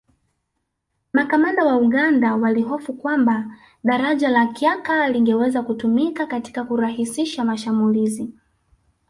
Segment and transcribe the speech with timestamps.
[1.13, 8.33] Makamanda wa Uganda walihofu kwamba Daraja la Kyaka lingeweza kutumika katika kurahisisha mashamulizi